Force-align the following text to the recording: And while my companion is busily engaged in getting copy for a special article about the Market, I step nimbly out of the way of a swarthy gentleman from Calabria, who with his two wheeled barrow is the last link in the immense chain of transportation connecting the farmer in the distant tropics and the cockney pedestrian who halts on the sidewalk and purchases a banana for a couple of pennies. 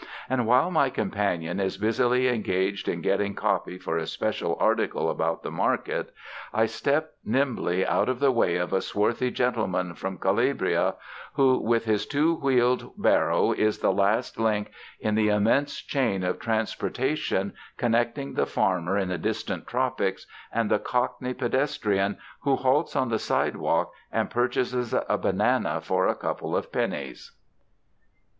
And 0.27 0.47
while 0.47 0.71
my 0.71 0.89
companion 0.89 1.59
is 1.59 1.77
busily 1.77 2.27
engaged 2.27 2.87
in 2.89 3.01
getting 3.03 3.35
copy 3.35 3.77
for 3.77 3.99
a 3.99 4.07
special 4.07 4.57
article 4.59 5.11
about 5.11 5.43
the 5.43 5.51
Market, 5.51 6.11
I 6.51 6.65
step 6.65 7.11
nimbly 7.23 7.85
out 7.85 8.09
of 8.09 8.19
the 8.19 8.31
way 8.31 8.55
of 8.55 8.73
a 8.73 8.81
swarthy 8.81 9.29
gentleman 9.29 9.93
from 9.93 10.17
Calabria, 10.17 10.95
who 11.33 11.59
with 11.59 11.85
his 11.85 12.07
two 12.07 12.33
wheeled 12.37 12.93
barrow 12.99 13.51
is 13.51 13.77
the 13.77 13.91
last 13.93 14.39
link 14.39 14.71
in 14.99 15.13
the 15.13 15.29
immense 15.29 15.77
chain 15.83 16.23
of 16.23 16.39
transportation 16.39 17.53
connecting 17.77 18.33
the 18.33 18.47
farmer 18.47 18.97
in 18.97 19.09
the 19.09 19.19
distant 19.19 19.67
tropics 19.67 20.25
and 20.51 20.71
the 20.71 20.79
cockney 20.79 21.35
pedestrian 21.35 22.17
who 22.39 22.55
halts 22.55 22.95
on 22.95 23.09
the 23.09 23.19
sidewalk 23.19 23.93
and 24.11 24.31
purchases 24.31 24.95
a 24.95 25.17
banana 25.19 25.79
for 25.79 26.07
a 26.07 26.15
couple 26.15 26.55
of 26.57 26.71
pennies. 26.71 27.33